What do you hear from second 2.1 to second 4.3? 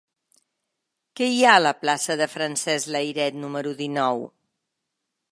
de Francesc Layret número dinou?